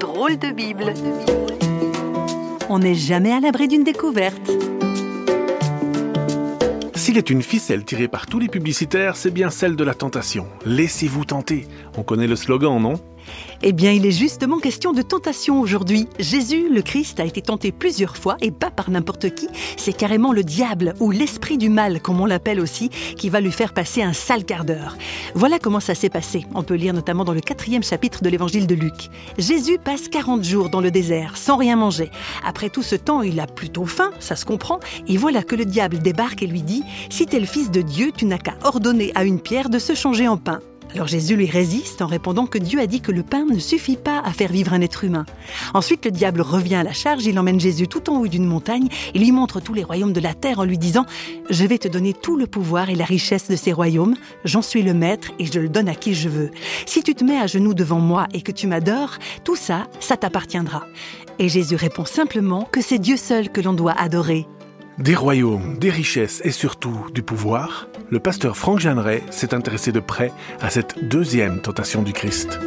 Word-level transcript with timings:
Drôle 0.00 0.38
de 0.38 0.52
Bible. 0.52 0.94
On 2.68 2.78
n'est 2.78 2.94
jamais 2.94 3.32
à 3.32 3.40
l'abri 3.40 3.68
d'une 3.68 3.84
découverte. 3.84 4.50
S'il 6.94 7.18
est 7.18 7.30
une 7.30 7.42
ficelle 7.42 7.84
tirée 7.84 8.08
par 8.08 8.26
tous 8.26 8.38
les 8.38 8.48
publicitaires, 8.48 9.16
c'est 9.16 9.30
bien 9.30 9.50
celle 9.50 9.74
de 9.74 9.84
la 9.84 9.94
tentation. 9.94 10.46
Laissez-vous 10.66 11.24
tenter. 11.24 11.66
On 11.96 12.02
connaît 12.02 12.26
le 12.26 12.36
slogan, 12.36 12.80
non? 12.80 13.00
Eh 13.62 13.72
bien, 13.72 13.92
il 13.92 14.06
est 14.06 14.10
justement 14.10 14.58
question 14.58 14.92
de 14.92 15.02
tentation 15.02 15.60
aujourd'hui. 15.60 16.08
Jésus, 16.18 16.68
le 16.70 16.80
Christ, 16.80 17.20
a 17.20 17.24
été 17.24 17.42
tenté 17.42 17.72
plusieurs 17.72 18.16
fois, 18.16 18.36
et 18.40 18.50
pas 18.50 18.70
par 18.70 18.90
n'importe 18.90 19.34
qui. 19.34 19.48
C'est 19.76 19.92
carrément 19.92 20.32
le 20.32 20.42
diable, 20.42 20.94
ou 20.98 21.10
l'esprit 21.10 21.58
du 21.58 21.68
mal, 21.68 22.00
comme 22.00 22.20
on 22.20 22.26
l'appelle 22.26 22.60
aussi, 22.60 22.88
qui 22.88 23.28
va 23.28 23.40
lui 23.40 23.52
faire 23.52 23.74
passer 23.74 24.02
un 24.02 24.14
sale 24.14 24.44
quart 24.44 24.64
d'heure. 24.64 24.96
Voilà 25.34 25.58
comment 25.58 25.80
ça 25.80 25.94
s'est 25.94 26.08
passé. 26.08 26.46
On 26.54 26.62
peut 26.62 26.74
lire 26.74 26.94
notamment 26.94 27.24
dans 27.24 27.34
le 27.34 27.40
quatrième 27.40 27.82
chapitre 27.82 28.22
de 28.22 28.30
l'évangile 28.30 28.66
de 28.66 28.74
Luc. 28.74 29.10
Jésus 29.36 29.78
passe 29.78 30.08
40 30.08 30.42
jours 30.42 30.70
dans 30.70 30.80
le 30.80 30.90
désert, 30.90 31.36
sans 31.36 31.56
rien 31.56 31.76
manger. 31.76 32.10
Après 32.44 32.70
tout 32.70 32.82
ce 32.82 32.96
temps, 32.96 33.22
il 33.22 33.40
a 33.40 33.46
plutôt 33.46 33.84
faim, 33.84 34.10
ça 34.20 34.36
se 34.36 34.46
comprend, 34.46 34.80
et 35.06 35.18
voilà 35.18 35.42
que 35.42 35.56
le 35.56 35.66
diable 35.66 35.98
débarque 35.98 36.42
et 36.42 36.46
lui 36.46 36.62
dit, 36.62 36.82
Si 37.10 37.26
t'es 37.26 37.40
le 37.40 37.46
fils 37.46 37.70
de 37.70 37.82
Dieu, 37.82 38.10
tu 38.16 38.24
n'as 38.24 38.38
qu'à 38.38 38.54
ordonner 38.64 39.12
à 39.14 39.24
une 39.24 39.40
pierre 39.40 39.68
de 39.68 39.78
se 39.78 39.94
changer 39.94 40.28
en 40.28 40.38
pain. 40.38 40.60
Alors 40.94 41.06
Jésus 41.06 41.36
lui 41.36 41.46
résiste 41.46 42.02
en 42.02 42.06
répondant 42.06 42.46
que 42.46 42.58
Dieu 42.58 42.80
a 42.80 42.86
dit 42.86 43.00
que 43.00 43.12
le 43.12 43.22
pain 43.22 43.44
ne 43.44 43.58
suffit 43.58 43.96
pas 43.96 44.20
à 44.24 44.32
faire 44.32 44.50
vivre 44.50 44.72
un 44.72 44.80
être 44.80 45.04
humain. 45.04 45.24
Ensuite, 45.72 46.04
le 46.04 46.10
diable 46.10 46.40
revient 46.40 46.76
à 46.76 46.82
la 46.82 46.92
charge, 46.92 47.24
il 47.26 47.38
emmène 47.38 47.60
Jésus 47.60 47.86
tout 47.86 48.10
en 48.10 48.18
haut 48.18 48.26
d'une 48.26 48.44
montagne 48.44 48.88
et 49.14 49.18
lui 49.18 49.30
montre 49.30 49.60
tous 49.60 49.72
les 49.72 49.84
royaumes 49.84 50.12
de 50.12 50.20
la 50.20 50.34
terre 50.34 50.58
en 50.58 50.64
lui 50.64 50.78
disant⁇ 50.78 51.02
Je 51.48 51.64
vais 51.64 51.78
te 51.78 51.86
donner 51.86 52.12
tout 52.12 52.36
le 52.36 52.46
pouvoir 52.46 52.90
et 52.90 52.96
la 52.96 53.04
richesse 53.04 53.48
de 53.48 53.56
ces 53.56 53.72
royaumes, 53.72 54.16
j'en 54.44 54.62
suis 54.62 54.82
le 54.82 54.94
maître 54.94 55.30
et 55.38 55.46
je 55.46 55.60
le 55.60 55.68
donne 55.68 55.88
à 55.88 55.94
qui 55.94 56.14
je 56.14 56.28
veux. 56.28 56.50
Si 56.86 57.02
tu 57.02 57.14
te 57.14 57.24
mets 57.24 57.38
à 57.38 57.46
genoux 57.46 57.74
devant 57.74 58.00
moi 58.00 58.26
et 58.34 58.42
que 58.42 58.52
tu 58.52 58.66
m'adores, 58.66 59.18
tout 59.44 59.56
ça, 59.56 59.86
ça 60.00 60.16
t'appartiendra.⁇ 60.16 60.78
Et 61.38 61.48
Jésus 61.48 61.76
répond 61.76 62.04
simplement 62.04 62.68
que 62.70 62.82
c'est 62.82 62.98
Dieu 62.98 63.16
seul 63.16 63.50
que 63.50 63.60
l'on 63.60 63.74
doit 63.74 63.94
adorer. 63.96 64.46
Des 65.00 65.14
royaumes, 65.14 65.78
des 65.78 65.88
richesses 65.88 66.42
et 66.44 66.50
surtout 66.50 67.06
du 67.14 67.22
pouvoir, 67.22 67.88
le 68.10 68.20
pasteur 68.20 68.58
Franck 68.58 68.80
Jeanneret 68.80 69.22
s'est 69.30 69.54
intéressé 69.54 69.92
de 69.92 70.00
près 70.00 70.30
à 70.60 70.68
cette 70.68 71.08
deuxième 71.08 71.62
tentation 71.62 72.02
du 72.02 72.12
Christ. 72.12 72.60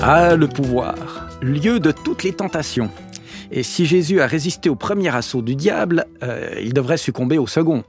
Ah, 0.00 0.36
le 0.36 0.48
pouvoir, 0.48 1.28
lieu 1.42 1.80
de 1.80 1.92
toutes 1.92 2.22
les 2.22 2.32
tentations. 2.32 2.90
Et 3.50 3.62
si 3.62 3.84
Jésus 3.84 4.22
a 4.22 4.26
résisté 4.26 4.70
au 4.70 4.74
premier 4.74 5.14
assaut 5.14 5.42
du 5.42 5.54
diable, 5.54 6.06
euh, 6.22 6.58
il 6.62 6.72
devrait 6.72 6.96
succomber 6.96 7.36
au 7.36 7.46
second. 7.46 7.84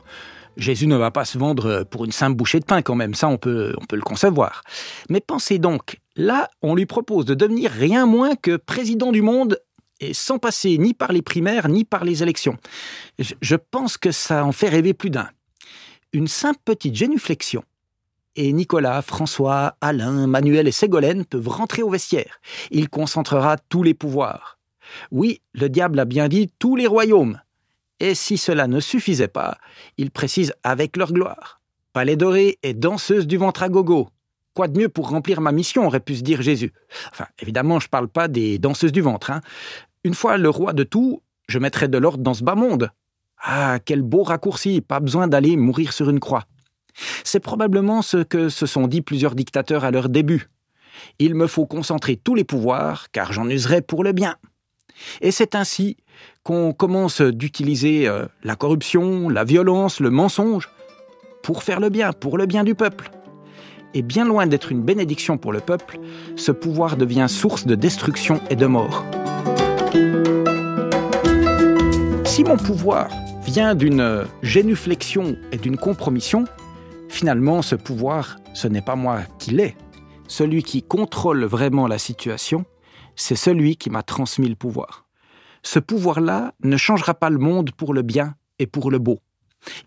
Jésus 0.58 0.88
ne 0.88 0.98
va 0.98 1.12
pas 1.12 1.23
se 1.23 1.38
vendre 1.38 1.86
pour 1.90 2.03
une 2.03 2.12
simple 2.12 2.36
bouchée 2.36 2.59
de 2.59 2.66
pain 2.66 2.81
quand 2.81 2.95
même, 2.95 3.14
ça 3.14 3.30
on 3.30 3.38
peut, 3.38 3.73
on 3.80 3.86
peut 3.86 3.95
le 3.95 4.02
concevoir. 4.02 4.64
Mais 5.09 5.22
pensez 5.22 5.59
donc, 5.59 6.02
là 6.18 6.50
on 6.62 6.75
lui 6.75 6.86
propose 6.86 7.23
de 7.23 7.36
devenir 7.36 7.72
rien 7.72 8.06
moins 8.06 8.36
que 8.36 8.58
président 8.58 9.14
du 9.14 9.22
monde 9.22 9.59
et 10.00 10.14
sans 10.14 10.40
passer 10.40 10.78
ni 10.78 10.94
par 10.94 11.12
les 11.12 11.22
primaires 11.22 11.70
ni 11.70 11.84
par 11.84 12.03
les 12.03 12.23
élections. 12.23 12.58
Je 13.20 13.56
pense 13.56 13.98
que 13.98 14.12
ça 14.12 14.45
en 14.45 14.52
fait 14.52 14.70
rêver 14.70 14.94
plus 14.94 15.09
d'un. 15.09 15.30
Une 16.14 16.28
simple 16.28 16.59
petite 16.64 16.95
génuflexion. 16.95 17.64
Et 18.36 18.53
Nicolas, 18.53 19.02
François, 19.02 19.75
Alain, 19.81 20.28
Manuel 20.28 20.68
et 20.68 20.72
Ségolène 20.72 21.25
peuvent 21.25 21.48
rentrer 21.48 21.81
au 21.81 21.90
vestiaire. 21.90 22.40
Il 22.70 22.90
concentrera 22.90 23.58
tous 23.58 23.81
les 23.81 23.95
pouvoirs. 23.95 24.59
Oui, 25.12 25.42
le 25.53 25.70
diable 25.70 26.00
a 26.00 26.06
bien 26.06 26.28
dit 26.28 26.52
tous 26.59 26.75
les 26.75 26.88
royaumes. 26.88 27.42
Et 28.00 28.14
si 28.14 28.38
cela 28.38 28.68
ne 28.68 28.80
suffisait 28.80 29.28
pas, 29.28 29.58
il 29.98 30.12
précise 30.12 30.53
avec 30.64 30.98
leur 30.98 31.12
gloire. 31.12 31.62
Palais 31.94 32.16
doré 32.16 32.59
et 32.62 32.75
danseuse 32.75 33.25
du 33.25 33.38
ventre 33.38 33.64
à 33.64 33.70
gogo. 33.70 34.09
Quoi 34.58 34.67
de 34.67 34.80
mieux 34.80 34.89
pour 34.89 35.09
remplir 35.09 35.39
ma 35.39 35.52
mission, 35.52 35.86
aurait 35.86 36.00
pu 36.00 36.16
se 36.16 36.23
dire 36.23 36.41
Jésus. 36.41 36.73
Enfin, 37.11 37.27
évidemment, 37.38 37.80
je 37.80 37.86
ne 37.86 37.89
parle 37.89 38.08
pas 38.08 38.27
des 38.27 38.58
danseuses 38.58 38.91
du 38.91 39.02
ventre. 39.02 39.30
Hein. 39.30 39.41
Une 40.03 40.16
fois 40.16 40.39
le 40.39 40.50
roi 40.50 40.73
de 40.73 40.81
tout, 40.81 41.22
je 41.47 41.59
mettrai 41.59 41.88
de 41.88 41.97
l'ordre 42.00 42.23
dans 42.23 42.34
ce 42.34 42.44
bas 42.44 42.56
monde. 42.56 42.90
Ah, 43.40 43.78
quel 43.85 44.01
beau 44.01 44.23
raccourci, 44.23 44.81
pas 44.81 45.00
besoin 45.00 45.28
d'aller 45.28 45.57
mourir 45.57 45.94
sur 45.94 46.09
une 46.09 46.19
croix. 46.19 46.45
C'est 47.23 47.40
probablement 47.40 48.01
ce 48.01 48.23
que 48.23 48.50
se 48.50 48.66
sont 48.66 48.88
dit 48.88 49.03
plusieurs 49.03 49.35
dictateurs 49.35 49.85
à 49.85 49.91
leur 49.91 50.09
début. 50.09 50.47
Il 51.19 51.35
me 51.35 51.45
faut 51.45 51.68
concentrer 51.68 52.16
tous 52.16 52.34
les 52.34 52.44
pouvoirs, 52.44 53.12
car 53.12 53.34
j'en 53.34 53.47
userai 53.47 53.84
pour 53.84 54.03
le 54.03 54.12
bien. 54.12 54.38
Et 55.22 55.29
c'est 55.29 55.53
ainsi 55.53 55.97
qu'on 56.41 56.74
commence 56.74 57.22
d'utiliser 57.22 58.07
euh, 58.07 58.25
la 58.41 58.56
corruption, 58.56 59.29
la 59.29 59.44
violence, 59.44 60.00
le 60.00 60.09
mensonge, 60.09 60.68
pour 61.44 61.62
faire 61.62 61.79
le 61.79 61.89
bien, 61.89 62.12
pour 62.12 62.39
le 62.39 62.47
bien 62.47 62.63
du 62.63 62.74
peuple. 62.74 63.12
Et 63.97 64.03
bien 64.03 64.25
loin 64.25 64.46
d'être 64.46 64.72
une 64.72 64.84
bénédiction 64.84 65.40
pour 65.40 65.52
le 65.52 65.59
peuple, 65.59 65.97
ce 66.35 66.52
pouvoir 66.52 66.97
devient 66.97 67.25
source 67.28 67.66
de 67.66 67.74
destruction 67.74 68.40
et 68.52 68.56
de 68.56 68.68
mort. 68.68 69.03
Si 72.24 72.44
mon 72.44 72.57
pouvoir 72.57 73.09
vient 73.44 73.74
d'une 73.74 74.28
génuflexion 74.44 75.36
et 75.52 75.57
d'une 75.57 75.78
compromission, 75.78 76.46
finalement 77.09 77.63
ce 77.63 77.74
pouvoir, 77.74 78.38
ce 78.53 78.68
n'est 78.68 78.84
pas 78.84 78.96
moi 78.96 79.22
qui 79.40 79.50
l'ai. 79.50 79.75
Celui 80.28 80.62
qui 80.62 80.84
contrôle 80.84 81.46
vraiment 81.46 81.88
la 81.88 81.97
situation, 81.97 82.66
c'est 83.16 83.36
celui 83.36 83.78
qui 83.78 83.90
m'a 83.90 84.03
transmis 84.03 84.47
le 84.47 84.56
pouvoir. 84.56 85.07
Ce 85.63 85.80
pouvoir-là 85.80 86.53
ne 86.63 86.78
changera 86.78 87.16
pas 87.16 87.31
le 87.31 87.40
monde 87.40 87.72
pour 87.72 87.96
le 87.96 88.03
bien 88.03 88.36
et 88.59 88.68
pour 88.68 88.91
le 88.91 89.00
beau. 89.00 89.18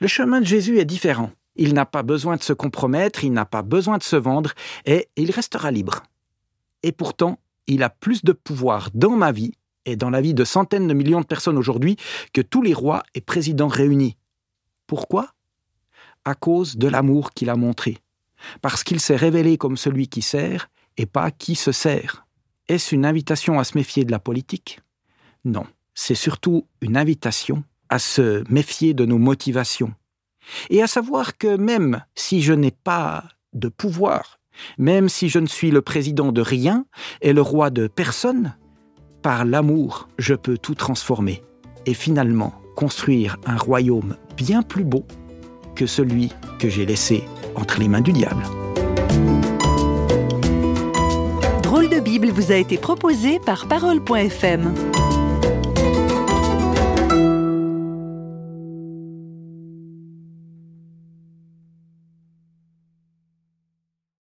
Le 0.00 0.09
chemin 0.09 0.41
de 0.41 0.47
Jésus 0.47 0.81
est 0.81 0.84
différent. 0.84 1.31
Il 1.56 1.75
n'a 1.75 1.87
pas 1.87 2.03
besoin 2.03 2.37
de 2.37 2.43
se 2.43 2.53
compromettre, 2.53 3.25
il 3.25 3.33
n'a 3.33 3.44
pas 3.44 3.62
besoin 3.62 3.99
de 3.99 4.03
se 4.03 4.16
vendre, 4.16 4.53
et 4.87 5.09
il 5.16 5.31
restera 5.31 5.71
libre. 5.71 6.03
Et 6.83 6.93
pourtant, 6.93 7.38
il 7.66 7.83
a 7.83 7.91
plus 7.91 8.25
de 8.25 8.33
pouvoir 8.33 8.91
dans 8.94 9.16
ma 9.16 9.33
vie 9.33 9.53
et 9.84 9.97
dans 9.97 10.11
la 10.11 10.21
vie 10.21 10.34
de 10.34 10.44
centaines 10.44 10.88
de 10.88 10.94
millions 10.94 11.21
de 11.21 11.27
personnes 11.27 11.59
aujourd'hui 11.59 11.97
que 12.33 12.41
tous 12.41 12.62
les 12.62 12.75
rois 12.75 13.03
et 13.15 13.21
présidents 13.21 13.69
réunis. 13.69 14.16
Pourquoi? 14.87 15.31
À 16.25 16.34
cause 16.34 16.77
de 16.77 16.88
l'amour 16.88 17.33
qu'il 17.33 17.50
a 17.50 17.56
montré. 17.56 17.99
Parce 18.62 18.84
qu'il 18.84 19.00
s'est 19.00 19.17
révélé 19.17 19.59
comme 19.59 19.77
celui 19.77 20.09
qui 20.09 20.22
sert 20.22 20.71
et 20.97 21.06
pas 21.06 21.31
qui 21.31 21.55
se 21.55 21.72
sert. 21.72 22.27
Est-ce 22.69 22.94
une 22.94 23.06
invitation 23.06 23.59
à 23.59 23.65
se 23.65 23.77
méfier 23.77 24.05
de 24.05 24.11
la 24.11 24.19
politique? 24.19 24.81
Non, 25.44 25.67
c'est 25.94 26.15
surtout 26.15 26.67
une 26.81 26.97
invitation 26.97 27.65
à 27.88 27.99
se 27.99 28.44
méfier 28.53 28.94
de 28.94 29.05
nos 29.05 29.19
motivations. 29.19 29.94
Et 30.68 30.82
à 30.82 30.86
savoir 30.86 31.38
que 31.38 31.56
même 31.56 32.04
si 32.14 32.42
je 32.42 32.52
n'ai 32.52 32.70
pas 32.70 33.24
de 33.52 33.68
pouvoir, 33.68 34.38
même 34.78 35.08
si 35.08 35.28
je 35.28 35.38
ne 35.38 35.46
suis 35.46 35.70
le 35.70 35.82
président 35.82 36.32
de 36.32 36.40
rien 36.40 36.84
et 37.20 37.32
le 37.32 37.42
roi 37.42 37.70
de 37.70 37.86
personne, 37.86 38.54
par 39.22 39.44
l'amour, 39.44 40.08
je 40.18 40.34
peux 40.34 40.56
tout 40.56 40.74
transformer 40.74 41.42
et 41.86 41.94
finalement 41.94 42.54
construire 42.74 43.36
un 43.46 43.56
royaume 43.56 44.16
bien 44.36 44.62
plus 44.62 44.84
beau 44.84 45.04
que 45.74 45.86
celui 45.86 46.30
que 46.58 46.68
j'ai 46.68 46.86
laissé 46.86 47.24
entre 47.54 47.78
les 47.80 47.88
mains 47.88 48.00
du 48.00 48.12
diable. 48.12 48.42
Drôle 51.62 51.88
de 51.88 52.00
Bible 52.00 52.28
vous 52.28 52.52
a 52.52 52.56
été 52.56 52.78
proposé 52.78 53.38
par 53.38 53.66
parole.fm. 53.66 54.74